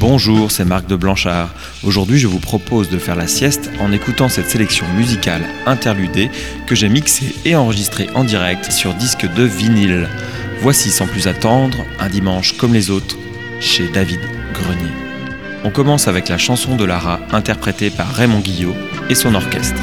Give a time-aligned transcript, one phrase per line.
[0.00, 1.52] Bonjour, c'est Marc de Blanchard.
[1.82, 6.30] Aujourd'hui, je vous propose de faire la sieste en écoutant cette sélection musicale interludée
[6.68, 10.08] que j'ai mixée et enregistrée en direct sur disque de vinyle.
[10.60, 13.16] Voici sans plus attendre un dimanche comme les autres
[13.60, 14.20] chez David
[14.54, 14.92] Grenier.
[15.64, 18.76] On commence avec la chanson de Lara interprétée par Raymond Guillot
[19.10, 19.82] et son orchestre.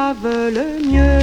[0.00, 1.20] le mieux.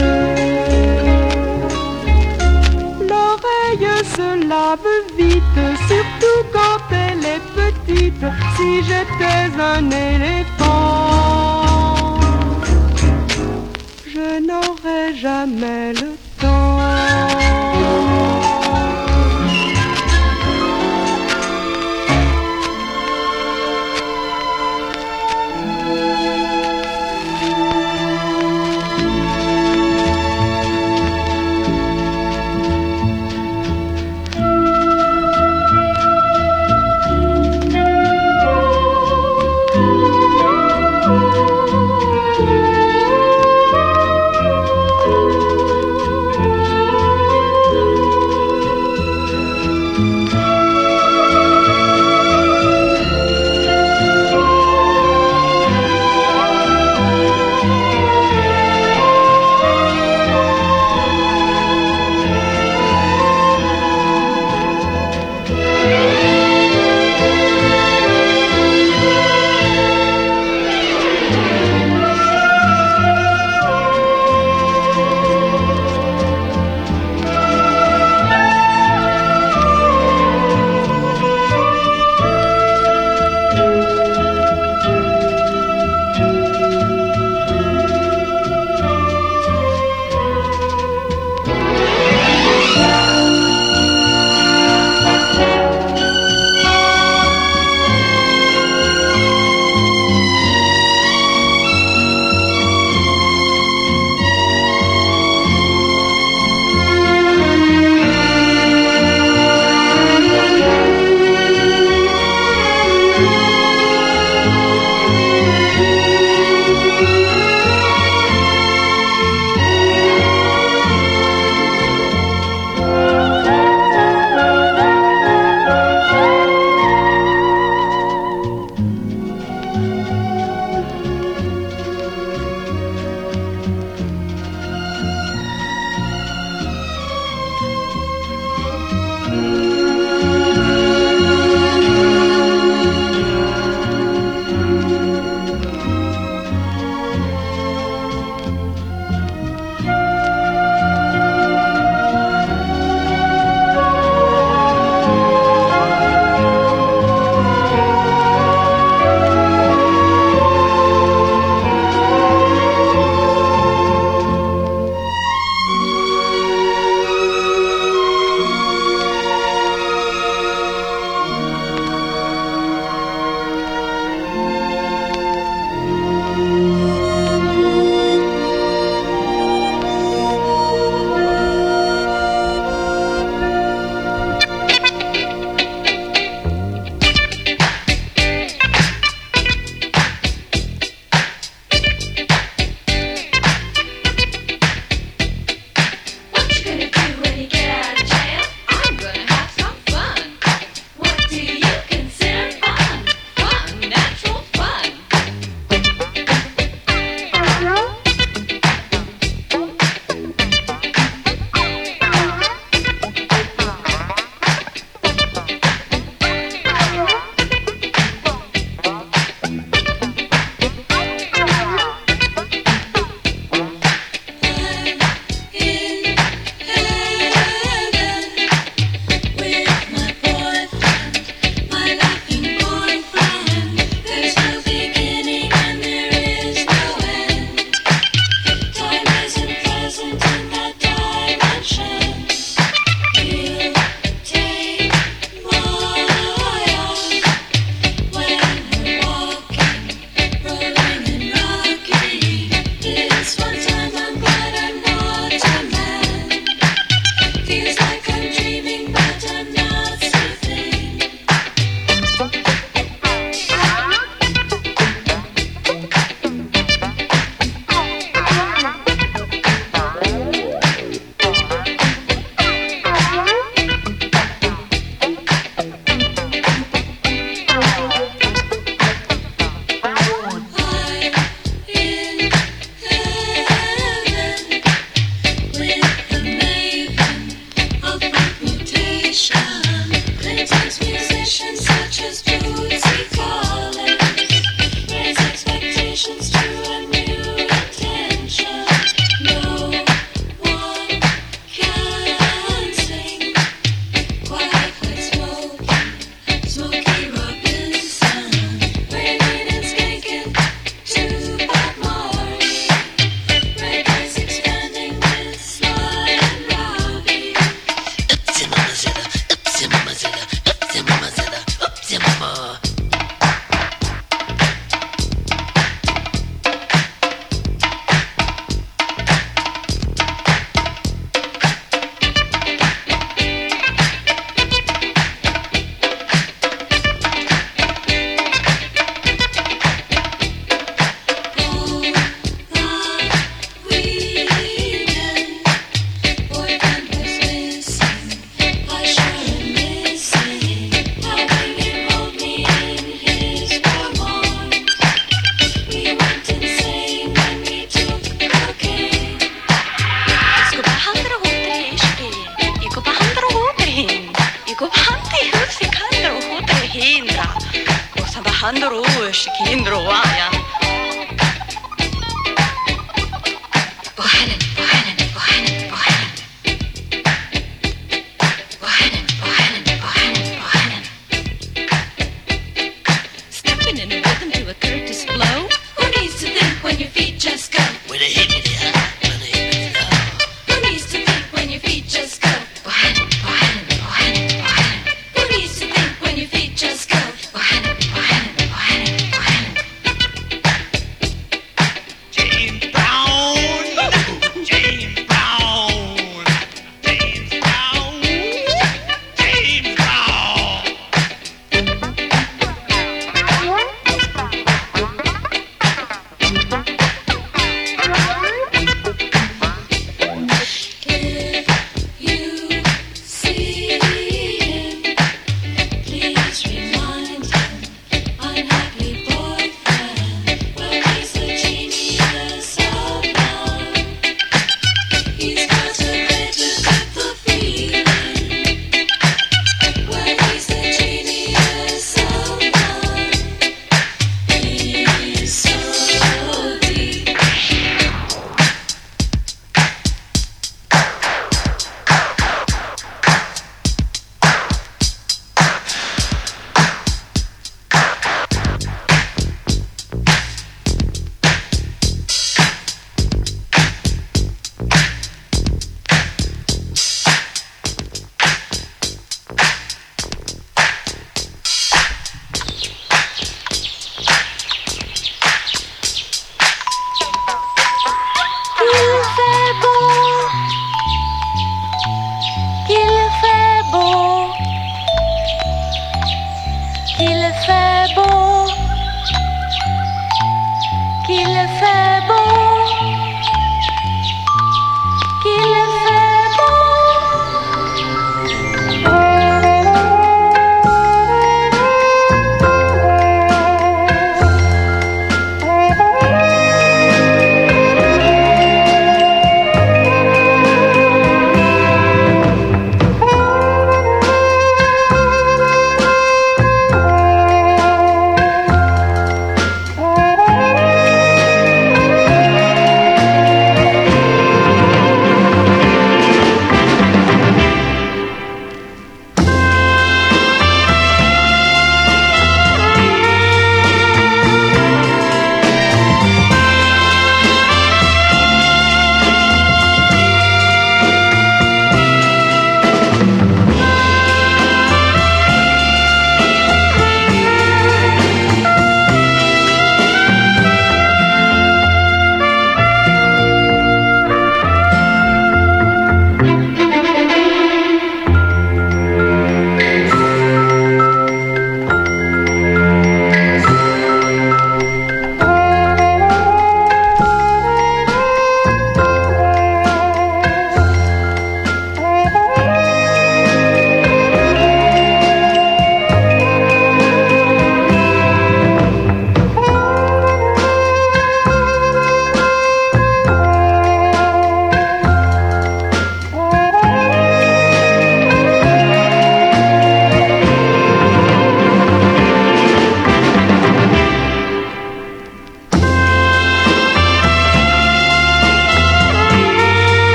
[3.09, 8.25] L'oreille se lave vite, surtout quand elle est petite.
[8.55, 11.39] Si j'étais un éléphant,
[14.13, 16.14] je n'aurais jamais le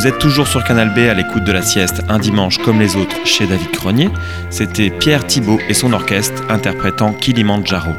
[0.00, 2.96] Vous êtes toujours sur Canal B à l'écoute de la sieste un dimanche comme les
[2.96, 4.08] autres chez David Cronier.
[4.48, 7.90] C'était Pierre Thibault et son orchestre interprétant Kilimanjaro.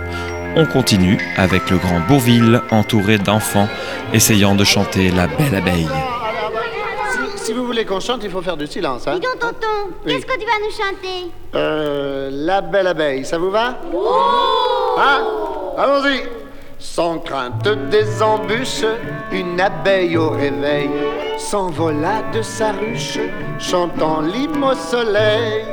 [0.56, 3.70] On continue avec le grand Bourville entouré d'enfants
[4.14, 5.88] essayant de chanter La Belle Abeille.
[7.36, 9.08] Si, vous voulez qu'on chante, il faut faire du silence.
[9.08, 9.68] Hein Dis donc, tonton,
[10.04, 11.32] qu'est-ce que tu vas nous chanter?
[11.54, 13.78] Euh, La Belle Abeille, ça vous va?
[13.94, 15.22] Oh Hein?
[15.78, 16.41] Allons-y
[16.82, 18.86] sans crainte des embûches,
[19.32, 20.90] une abeille au réveil
[21.38, 23.20] s'envola de sa ruche,
[23.60, 25.64] chantant l'hymne au soleil.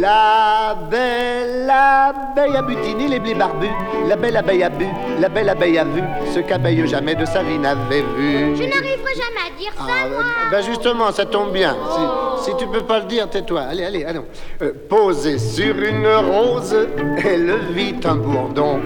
[0.00, 3.68] La belle abeille a butiné les blés barbus.
[4.08, 4.86] La belle abeille a bu,
[5.20, 6.02] la belle abeille a vu
[6.34, 8.56] ce qu'abeille jamais de sa vie n'avait vu.
[8.56, 10.22] Je n'arriverai jamais à dire ça, Ah, moi.
[10.50, 11.76] ben justement, ça tombe bien.
[12.38, 13.60] Si, si tu peux pas le dire, tais-toi.
[13.60, 14.24] Allez, allez, allons.
[14.62, 16.74] Euh, posée sur une rose,
[17.22, 18.80] elle vit un bourdon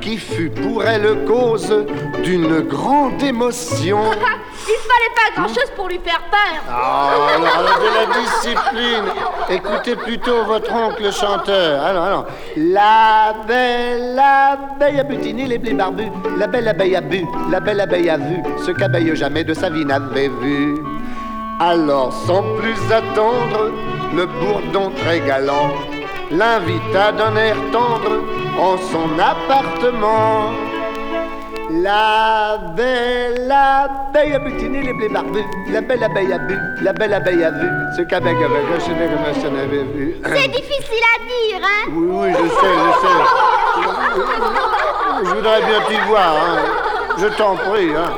[0.00, 1.74] qui fut pour elle cause
[2.22, 3.98] d'une grande émotion.
[4.64, 6.62] Il fallait pas grand chose pour lui faire peur.
[6.70, 9.04] Ah, alors, de la discipline.
[9.50, 11.82] Écoutez plutôt votre oncle chanteur.
[11.82, 12.26] Alors, alors.
[12.56, 16.10] La belle abeille a butiné les blés barbus.
[16.38, 17.24] La belle abeille a bu.
[17.50, 20.74] La belle abeille a vu ce qu'abeille jamais de sa vie n'avait vu.
[21.58, 23.70] Alors, sans plus attendre,
[24.14, 25.70] le bourdon très galant
[26.30, 28.14] l'invita d'un air tendre
[28.58, 30.71] en son appartement.
[31.80, 35.44] La belle abeille a butiné les blés barbus.
[35.70, 39.42] La belle abeille a bu, la belle abeille a vu ce qu'abeille avait jamais comme
[39.42, 40.16] ça n'avait vu.
[40.22, 41.88] C'est difficile à dire, hein?
[41.92, 43.20] Oui, oui, je sais, je sais.
[45.24, 46.58] Je voudrais bien t'y voir, hein.
[47.18, 48.10] Je t'en prie, hein.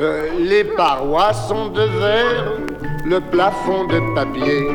[0.00, 2.52] Euh, les parois sont de verre,
[3.04, 4.66] le plafond de papier.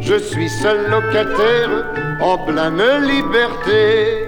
[0.00, 1.84] Je suis seul locataire
[2.20, 4.25] en pleine liberté.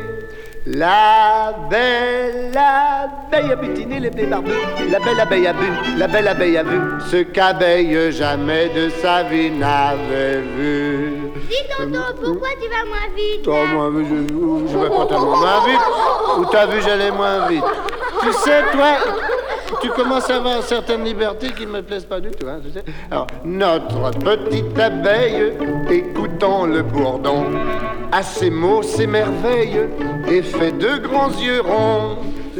[0.70, 4.50] La belle abeille a butiné les barbus.
[4.90, 5.64] La belle abeille a bu,
[5.96, 6.78] la belle abeille a vu
[7.11, 11.33] ce qu'abeille jamais de sa vie n'avait vu.
[11.48, 15.64] Dis, tonton, pourquoi tu vas moins vite Toi, moi, je, je vais pas tellement moins
[15.66, 15.81] vite.
[16.37, 17.64] Ou t'as vu, j'allais moins vite.
[18.20, 18.96] Tu sais, toi,
[19.88, 22.46] tu commences à avoir certaines libertés qui me plaisent pas du tout.
[22.46, 22.85] Hein, tu sais.
[23.11, 25.53] Alors, notre petite abeille,
[25.90, 27.46] écoutant le bourdon,
[28.12, 29.88] à ses mots s'émerveille
[30.29, 32.18] et fait de grands yeux ronds.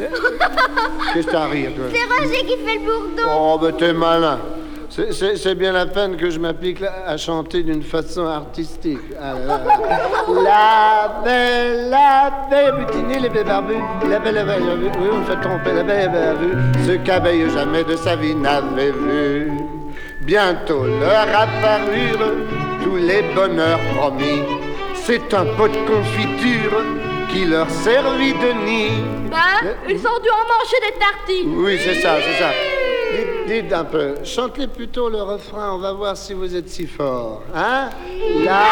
[1.13, 1.85] Qu'est-ce que t'as à rire, toi?
[1.91, 3.29] C'est Roger qui fait le bourdon.
[3.29, 4.39] Oh, ben t'es malin.
[5.11, 8.99] C'est- bien la peine que je m'applique à chanter d'une façon artistique.
[9.19, 9.35] Là.
[10.43, 13.75] La belle abeille a butiné les blés barbus.
[14.09, 16.51] La belle abeille a vu, oui, on fait tromper, la belle abeille a vu
[16.85, 19.51] ce qu'abeille jamais de sa vie n'avait vu.
[20.21, 22.35] Bientôt leur apparurent
[22.83, 24.41] tous les bonheurs promis.
[24.93, 26.83] C'est un pot de confiture
[27.31, 29.03] qui leur servit de nid.
[29.29, 31.53] Ben, ils ont dû en manger des tartines.
[31.57, 32.49] Oui, c'est ça, c'est ça.
[33.49, 37.41] Dites, un peu, chantez plutôt le refrain, on va voir si vous êtes si fort.
[37.55, 37.89] Hein
[38.45, 38.63] La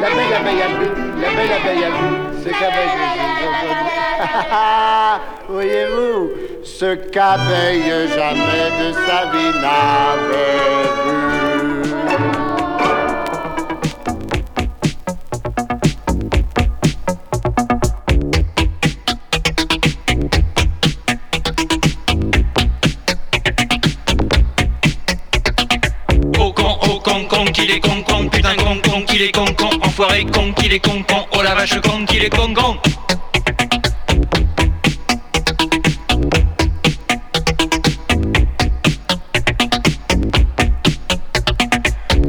[0.00, 0.86] la belle abeille a bu,
[1.20, 2.90] la belle abeille a bu, ce qu'abeille
[5.48, 6.30] Voyez-vous,
[6.64, 11.61] ce qu'abeille jamais de sa vie n'avait vu.
[29.22, 32.34] Est con, con, enfoiré con, qu'il est con, con, oh la vache con, qu'il est
[32.34, 32.78] con, con.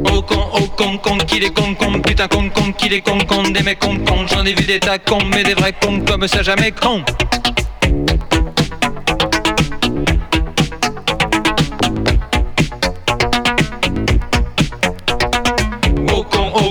[0.04, 3.18] Oh con, oh con, con, qu'il est con, con, putain con, con, qu'il est con,
[3.26, 6.00] con, des mecs con, con, j'en ai vu des tas cons, mais des vrais cons
[6.06, 7.02] comme ça jamais con.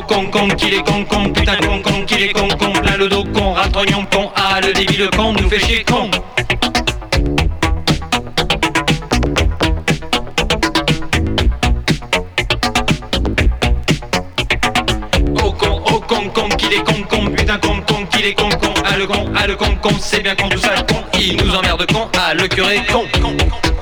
[0.07, 3.07] Con, con, qu'il est con, con, putain con, con, qu'il est con, con, plein le
[3.07, 6.09] dos con, ratrognon con, ah le débile le con, nous fait chier con.
[15.41, 19.05] Oh oh con, con, con, con, putain con, con, qu'il est con, con, ah le
[19.05, 22.09] con, ah le con, con, c'est bien con, tout ça con, il nous emmerde con,
[22.17, 23.72] ah le curé con, con, con.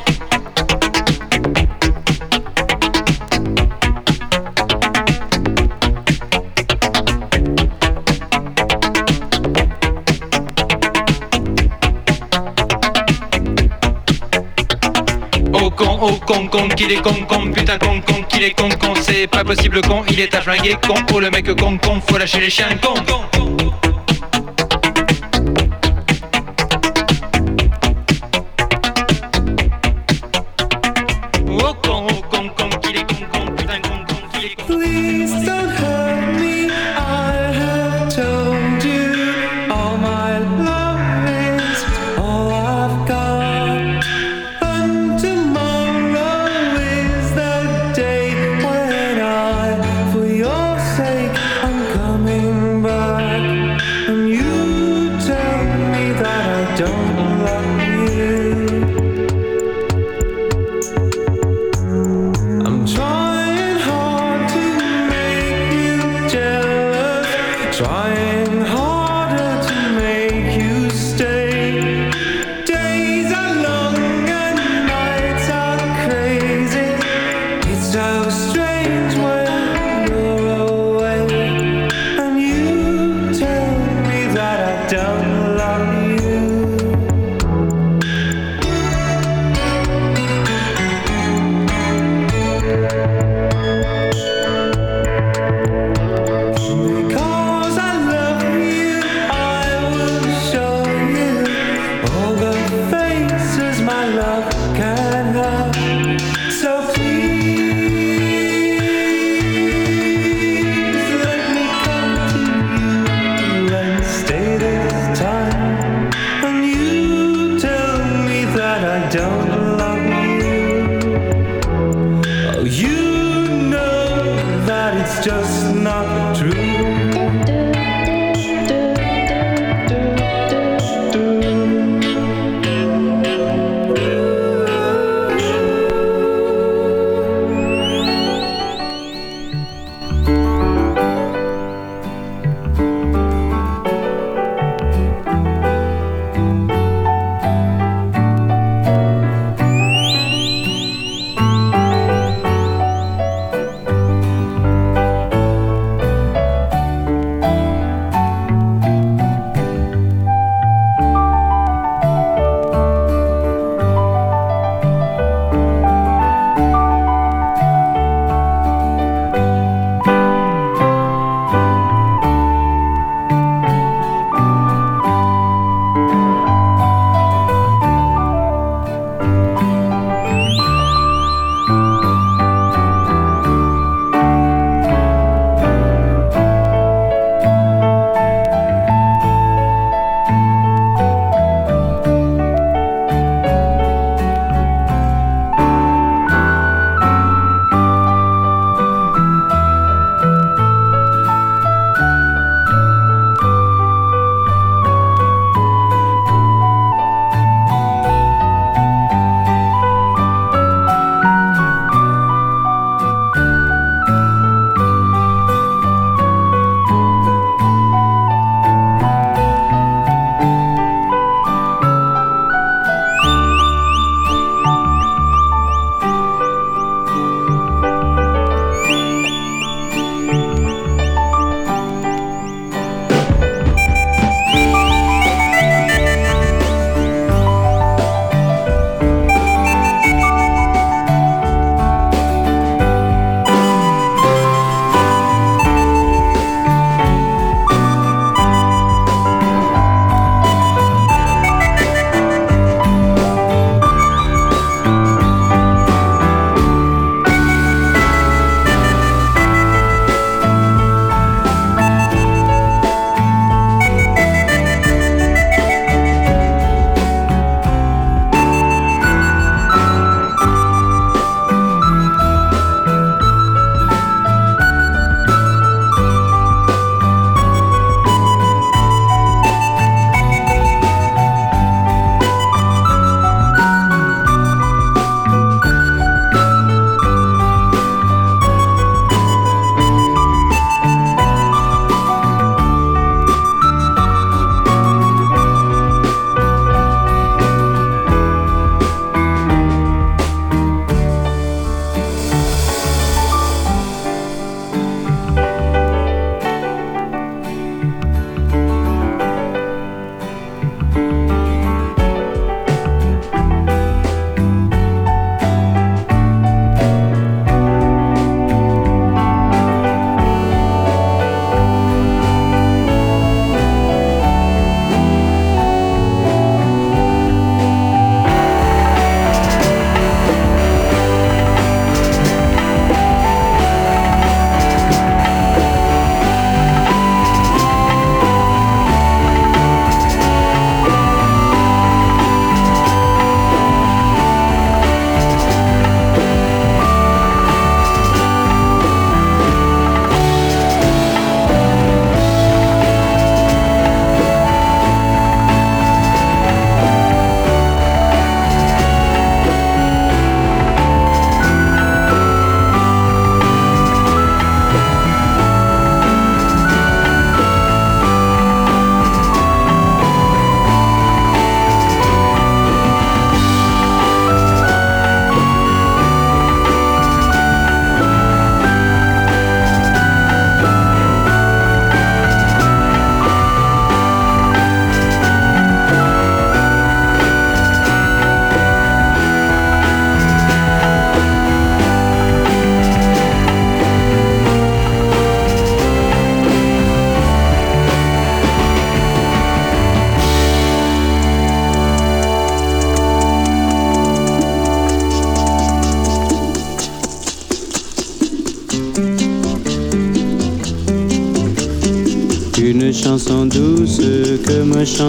[16.01, 18.95] Con, oh con, con, qu'il est con, con, putain con, con, qu'il est con, con,
[18.95, 22.17] c'est pas possible con, il est à flinguer con, oh le mec con, con, faut
[22.17, 23.30] lâcher les chiens con, con.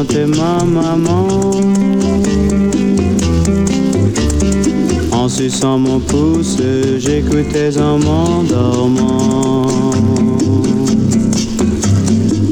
[0.03, 1.29] chanter ma maman.
[5.13, 6.57] En suçant mon pouce,
[6.99, 9.69] j'écoutais en m'endormant.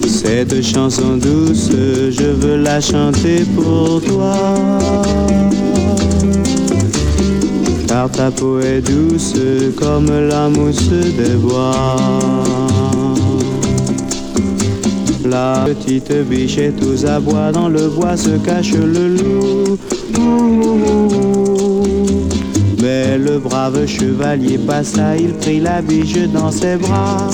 [0.07, 1.71] Cette chanson douce,
[2.11, 4.35] je veux la chanter pour toi.
[7.89, 9.35] Car ta peau est douce
[9.77, 11.97] comme la mousse des bois.
[15.25, 19.79] La petite biche est aux abois, dans le bois se cache le loup.
[22.83, 27.29] Mais le brave chevalier passa, il prit la biche dans ses bras.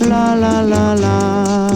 [0.00, 1.66] La la la la.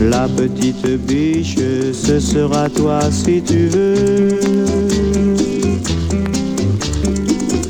[0.00, 1.56] La petite biche,
[1.92, 4.40] ce sera toi si tu veux.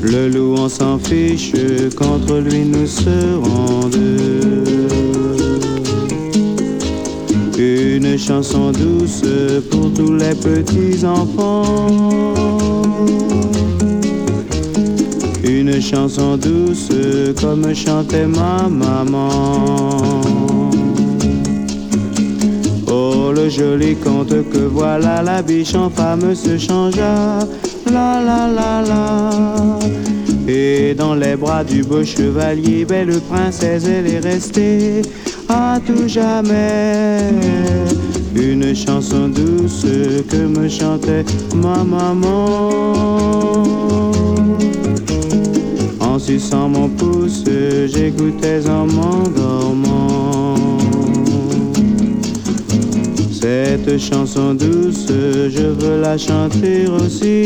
[0.01, 1.51] Le loup, on s'en fiche,
[1.95, 4.74] contre lui nous serons deux.
[8.15, 9.23] Une chanson douce
[9.69, 12.33] pour tous les petits enfants.
[15.43, 16.91] Une chanson douce
[17.41, 20.21] comme chantait ma maman.
[22.87, 27.39] Oh, le joli conte que voilà, la biche en femme se changea.
[27.91, 29.29] La la la la.
[30.47, 35.01] Et dans les bras du beau chevalier, belle princesse, elle est restée
[35.49, 37.33] à tout jamais.
[38.35, 39.85] Une chanson douce
[40.29, 41.23] que me chantait
[41.55, 43.63] ma maman.
[46.01, 47.45] En suçant mon pouce,
[47.87, 50.55] j'écoutais en m'endormant.
[53.31, 57.45] Cette chanson douce, je veux la chanter aussi.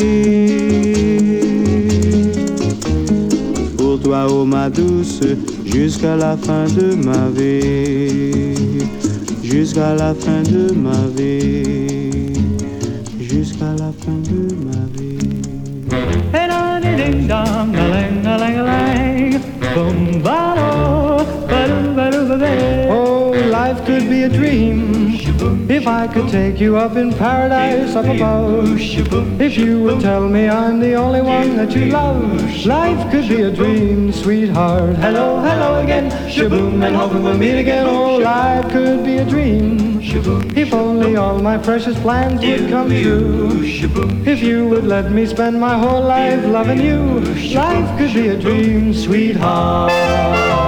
[3.78, 5.19] Pour toi, oh ma douce,
[5.65, 8.49] jusqu'à la fin de ma vie
[9.60, 12.34] jusqu'à la fin de ma vie,
[13.19, 15.18] jusqu'à la fin de ma vie.
[22.89, 25.18] Oh, life could be a dream.
[25.42, 28.78] If I could take you up in paradise up above.
[29.40, 32.66] If you would tell me I'm the only one that you love.
[32.66, 34.96] Life could be a dream, sweetheart.
[34.98, 36.12] Hello, hello again.
[36.30, 37.86] Shaboom, and hoping we'll meet again.
[37.88, 40.00] Oh, life could be a dream.
[40.02, 43.62] If only all my precious plans would come true.
[44.26, 47.20] If you would let me spend my whole life loving you.
[47.54, 50.59] Life could be a dream, sweetheart.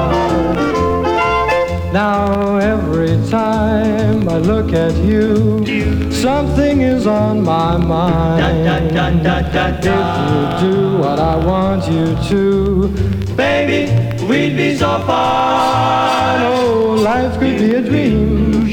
[1.94, 8.46] Now every time I look at you, something is on my mind.
[8.46, 12.88] If you do what I want you to,
[13.36, 13.92] baby,
[14.26, 16.44] we'd be so fine.
[16.44, 18.70] Oh, life could be a dream.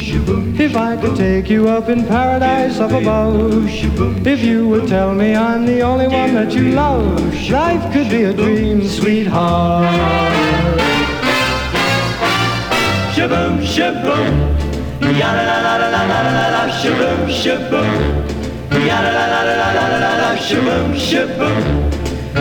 [0.60, 3.66] If I could take you up in paradise up above,
[4.24, 8.22] if you would tell me I'm the only one that you love, life could be
[8.24, 10.87] a dream, sweetheart.
[13.28, 14.34] Shaboom, shaboom.
[15.18, 17.92] Ya la la la la la la la la shaboom, shaboom.
[18.72, 21.64] Ya la la la la la la la la shaboom, shaboom.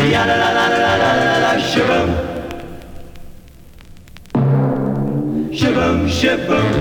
[0.09, 2.09] Ya la la la la la la la la shaboom.
[5.51, 6.71] Shaboom, shaboom.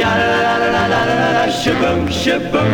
[0.00, 2.72] Ya la la la la la la la la shaboom, shaboom.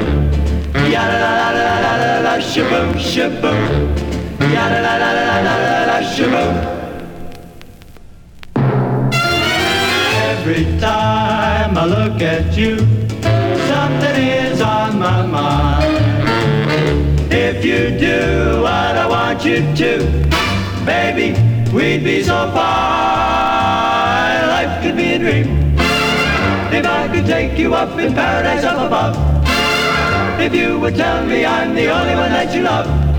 [0.90, 3.60] Ya la la la la la la la shaboom, shaboom.
[4.52, 6.79] Ya la la la la la la la shaboom.
[10.50, 12.78] Every time I look at you,
[13.70, 17.32] something is on my mind.
[17.32, 19.98] If you do what I want you to,
[20.84, 21.38] baby,
[21.72, 24.48] we'd be so fine.
[24.48, 25.76] Life could be a dream.
[26.72, 29.16] If I could take you up in paradise up above,
[30.40, 33.09] if you would tell me I'm the only one that you love.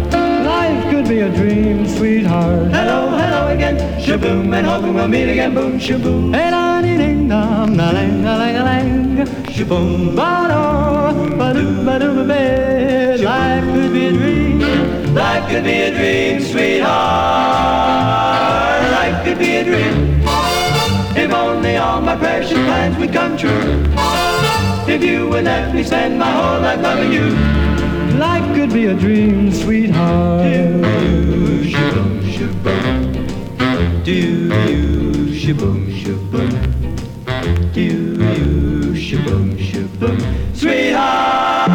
[1.11, 2.71] Be a dream, sweetheart.
[2.71, 3.75] Hello, hello again.
[3.99, 5.53] Shaboom, and hoping we'll meet again.
[5.53, 6.33] Boom, shaboom.
[6.33, 9.27] Hey, la, dee, ding, dong, la, lang, la, lang, la, lang.
[9.47, 13.17] Shaboom, ba, do, ba, do, ba, do, ba, ba.
[13.25, 14.59] Life could be a dream.
[15.13, 16.91] Life could be a dream, sweetheart.
[18.95, 20.23] Life could be a dream.
[21.17, 23.83] If only all my precious plans would come true.
[24.87, 27.90] If you would let me spend my whole life loving you.
[28.21, 30.43] Life could be a dream, sweetheart.
[30.43, 30.81] Do you
[31.71, 34.03] shaboom shaboom?
[34.03, 36.53] Do you shaboom shaboom?
[37.73, 40.19] Do you shaboom shaboom?
[40.55, 41.71] Sweetheart.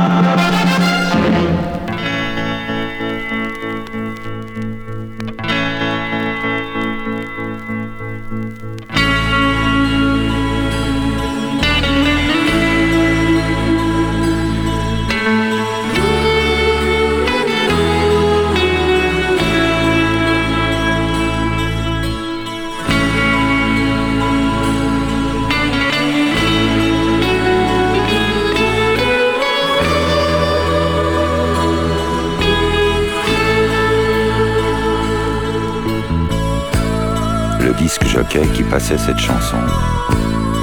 [37.87, 39.59] Disque jockey qui passait cette chanson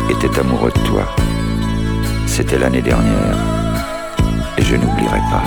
[0.09, 1.05] était amoureux de toi.
[2.28, 3.38] C'était l'année dernière
[4.57, 5.43] et je n'oublierai pas.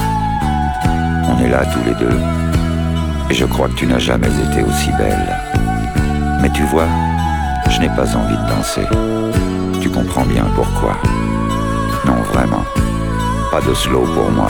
[1.28, 2.18] On est là tous les deux
[3.28, 5.36] et je crois que tu n'as jamais été aussi belle.
[6.40, 6.88] Mais tu vois,
[7.68, 8.86] je n'ai pas envie de danser.
[9.82, 10.96] Tu comprends bien pourquoi.
[12.06, 12.64] Non, vraiment.
[13.52, 14.48] Pas de slow pour moi.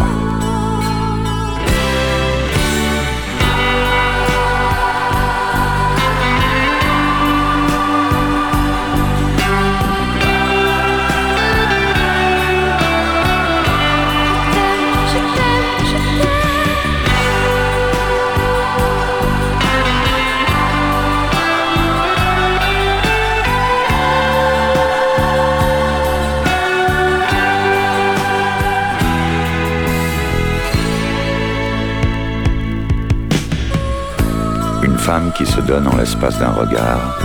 [35.34, 37.16] Qui se donne en l'espace d'un regard,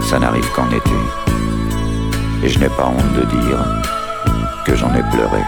[0.00, 0.98] ça n'arrive qu'en été.
[2.42, 3.58] Et je n'ai pas honte de dire
[4.64, 5.42] que j'en ai pleuré.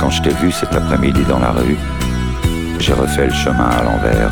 [0.00, 1.76] Quand je t'ai vu cet après-midi dans la rue,
[2.78, 4.30] j'ai refait le chemin à l'envers.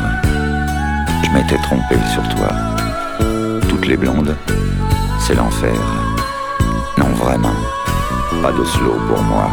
[1.23, 2.49] Je m'étais trompé sur toi.
[3.69, 4.35] Toutes les blondes,
[5.19, 5.79] c'est l'enfer.
[6.97, 7.55] Non, vraiment,
[8.41, 9.49] pas de slow pour moi.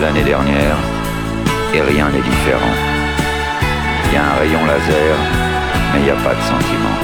[0.00, 0.76] L'année dernière
[1.74, 2.74] et rien n'est différent.
[4.06, 5.16] Il y a un rayon laser,
[5.92, 6.96] mais il n'y a pas de sentiment.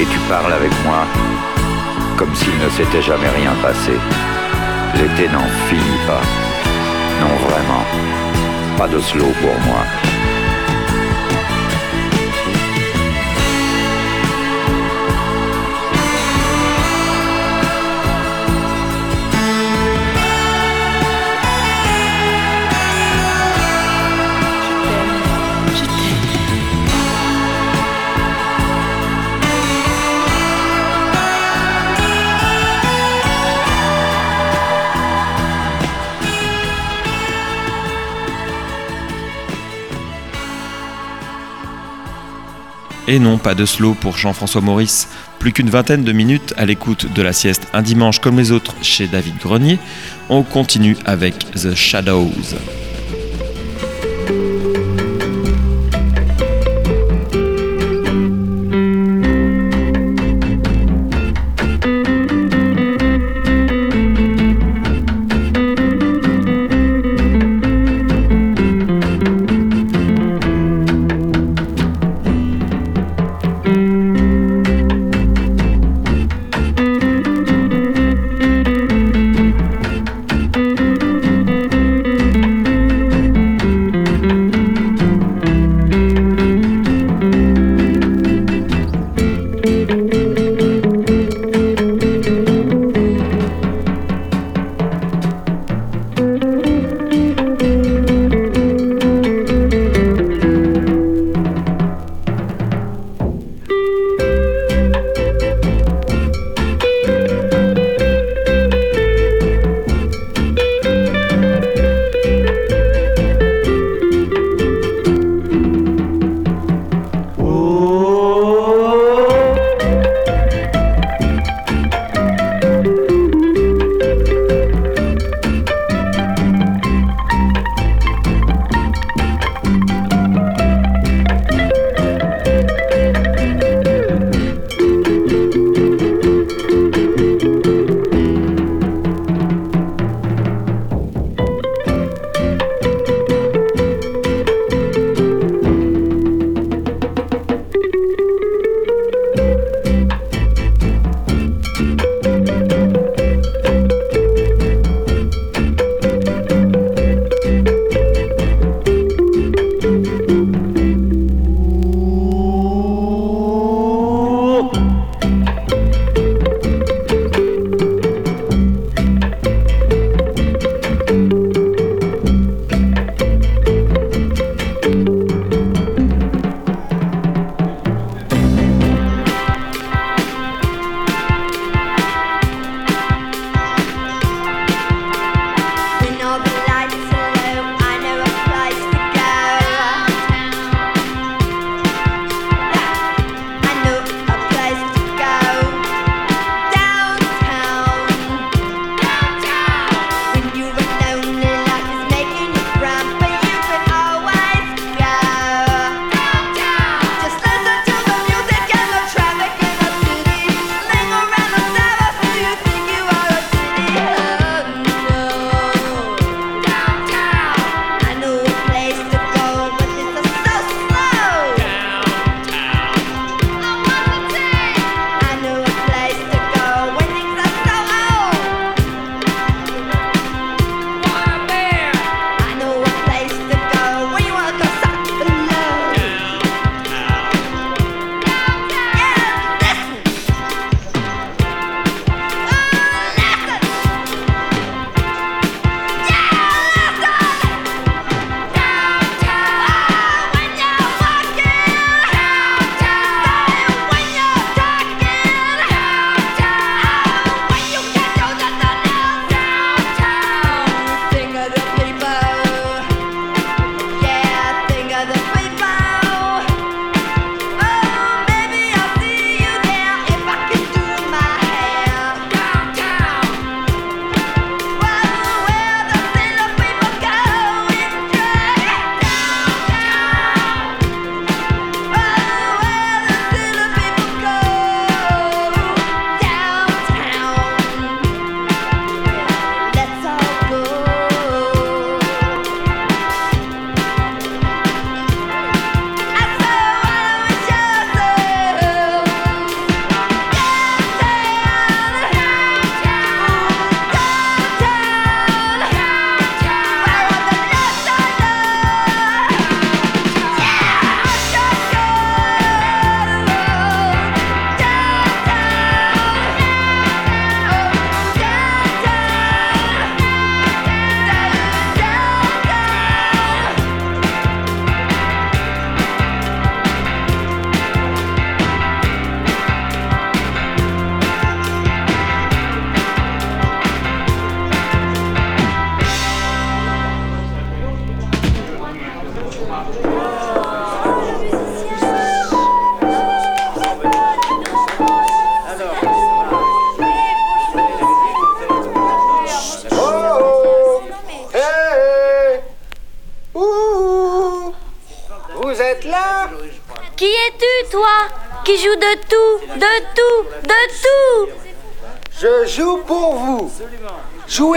[0.00, 1.04] Et tu parles avec moi
[2.16, 3.92] comme s'il ne s'était jamais rien passé.
[4.94, 6.20] L'été n'en finit pas.
[7.20, 7.84] Non, vraiment.
[8.76, 10.09] Pas de slow pour moi.
[43.12, 45.08] Et non, pas de slow pour Jean-François Maurice.
[45.40, 48.76] Plus qu'une vingtaine de minutes à l'écoute de la sieste un dimanche comme les autres
[48.82, 49.80] chez David Grenier.
[50.28, 52.30] On continue avec The Shadows.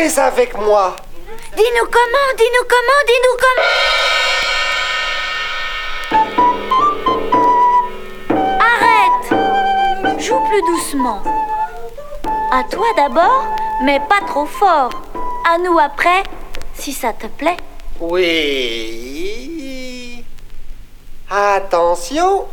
[0.04, 0.98] Jouez avec moi.
[1.56, 3.72] Dis-nous comment, dis-nous comment, dis-nous comment
[8.60, 9.30] Arrête
[10.20, 11.22] Joue plus doucement.
[12.52, 13.46] À toi d'abord,
[13.84, 14.92] mais pas trop fort.
[15.50, 16.24] À nous après,
[16.74, 17.56] si ça te plaît.
[18.02, 19.46] Oui.
[21.30, 22.48] Attention.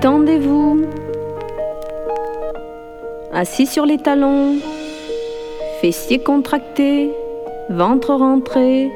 [0.00, 0.86] Détendez-vous.
[3.34, 4.56] Assis sur les talons,
[5.82, 7.10] fessiers contractés,
[7.68, 8.90] ventre rentré,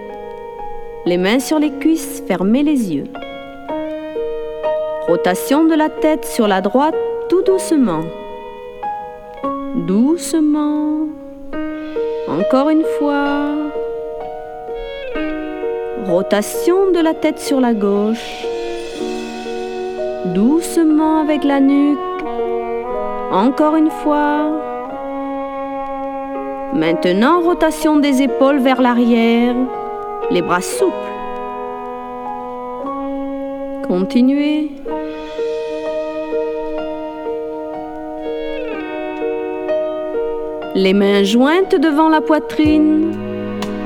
[1.04, 3.04] les mains sur les cuisses, fermez les yeux.
[5.06, 6.96] Rotation de la tête sur la droite
[7.28, 8.00] tout doucement.
[9.86, 11.00] Doucement.
[12.28, 13.56] Encore une fois.
[16.06, 18.46] Rotation de la tête sur la gauche.
[20.34, 21.98] Doucement avec la nuque.
[23.30, 24.50] Encore une fois.
[26.74, 29.54] Maintenant, rotation des épaules vers l'arrière,
[30.32, 30.92] les bras souples.
[33.86, 34.72] Continuez.
[40.74, 43.12] Les mains jointes devant la poitrine.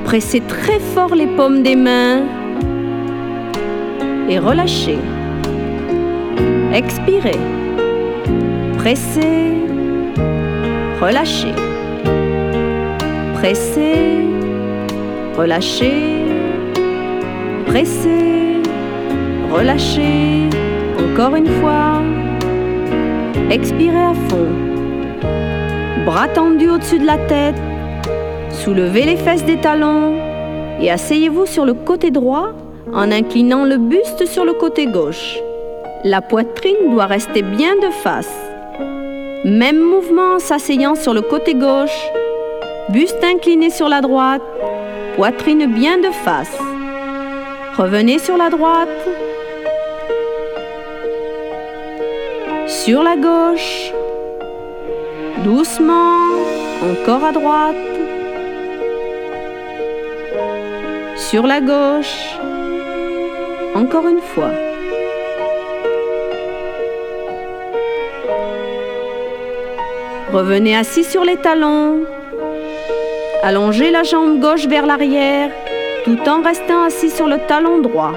[0.07, 2.23] Pressez très fort les paumes des mains.
[4.31, 4.99] Et relâchez.
[6.79, 7.41] Expirez.
[8.77, 9.53] Pressez.
[11.01, 11.53] Relâchez.
[13.35, 14.21] Pressez.
[15.37, 16.25] Relâchez.
[17.67, 18.63] Pressez.
[19.51, 20.49] Relâchez.
[21.03, 22.01] Encore une fois.
[23.51, 24.47] Expirez à fond.
[26.07, 27.61] Bras tendus au-dessus de la tête.
[28.51, 30.15] Soulevez les fesses des talons
[30.81, 32.53] et asseyez-vous sur le côté droit
[32.95, 35.41] en inclinant le buste sur le côté gauche.
[36.05, 38.33] La poitrine doit rester bien de face.
[39.45, 42.07] Même mouvement en s'asseyant sur le côté gauche.
[42.91, 44.43] Buste incliné sur la droite.
[45.17, 46.57] Poitrine bien de face.
[47.77, 48.89] Revenez sur la droite.
[52.69, 53.93] Sur la gauche.
[55.43, 56.15] Doucement.
[56.81, 57.75] Encore à droite.
[61.17, 62.39] Sur la gauche.
[63.75, 64.68] Encore une fois.
[70.33, 72.01] Revenez assis sur les talons.
[73.43, 75.51] Allongez la jambe gauche vers l'arrière
[76.05, 78.13] tout en restant assis sur le talon droit.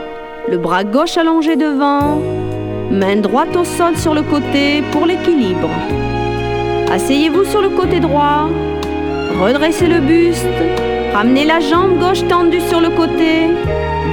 [0.49, 2.20] Le bras gauche allongé devant,
[2.91, 5.70] main droite au sol sur le côté pour l'équilibre.
[6.91, 8.49] Asseyez-vous sur le côté droit,
[9.41, 10.45] redressez le buste,
[11.14, 13.47] ramenez la jambe gauche tendue sur le côté,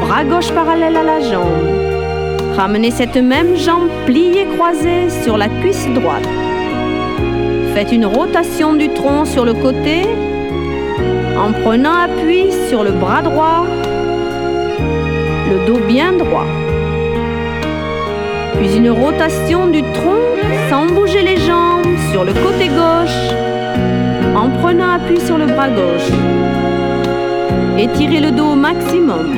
[0.00, 2.56] bras gauche parallèle à la jambe.
[2.56, 6.28] Ramenez cette même jambe pliée croisée sur la cuisse droite.
[7.78, 10.02] Faites une rotation du tronc sur le côté
[11.38, 13.64] en prenant appui sur le bras droit,
[15.48, 16.48] le dos bien droit.
[18.56, 20.24] Puis une rotation du tronc
[20.68, 23.20] sans bouger les jambes sur le côté gauche
[24.34, 26.10] en prenant appui sur le bras gauche.
[27.78, 29.36] Étirez le dos au maximum.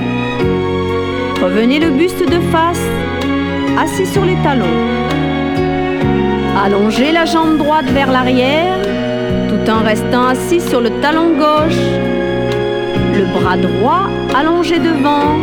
[1.42, 2.88] Revenez le buste de face,
[3.76, 5.09] assis sur les talons.
[6.62, 8.76] Allongez la jambe droite vers l'arrière
[9.48, 11.82] tout en restant assis sur le talon gauche,
[13.16, 15.38] le bras droit allongé devant,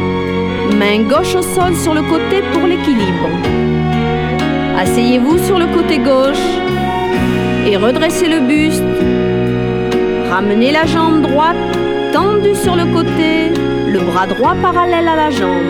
[0.78, 3.30] main gauche au sol sur le côté pour l'équilibre.
[4.78, 6.48] Asseyez-vous sur le côté gauche
[7.66, 8.84] et redressez le buste.
[10.30, 11.58] Ramenez la jambe droite
[12.14, 13.50] tendue sur le côté,
[13.92, 15.66] le bras droit parallèle à la jambe.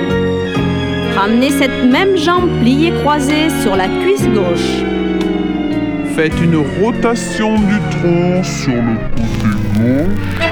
[1.16, 4.97] Ramenez cette même jambe pliée croisée sur la cuisse gauche.
[6.18, 10.47] Faites une rotation du tronc sur le côté gauche.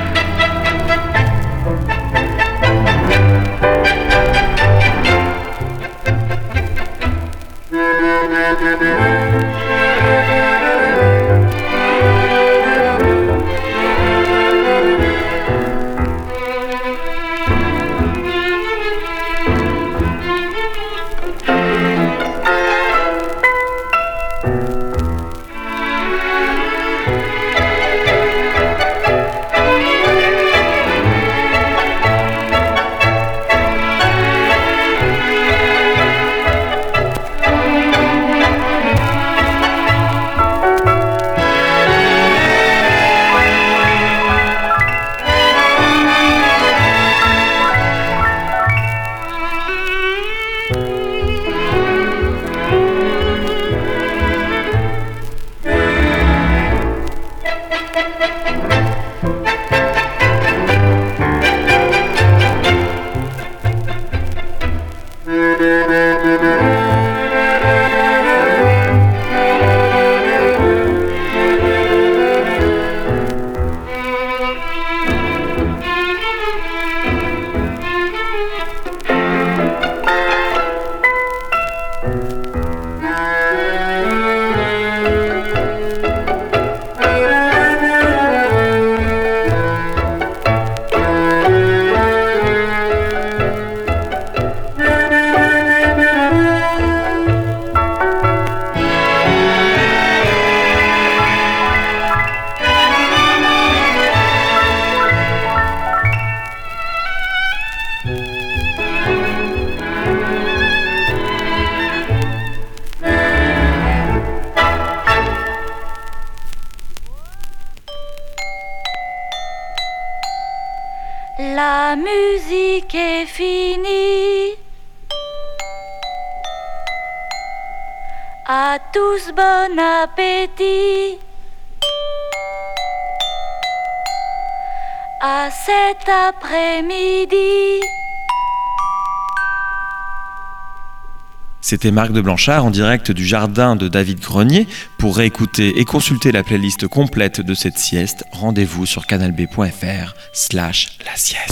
[141.61, 144.67] C'était Marc de Blanchard en direct du jardin de David Grenier.
[144.97, 151.15] Pour réécouter et consulter la playlist complète de cette sieste, rendez-vous sur canalb.fr slash la
[151.15, 151.44] sieste.